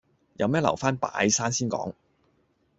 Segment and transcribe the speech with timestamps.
[0.33, 1.93] 有咩留返拜山先講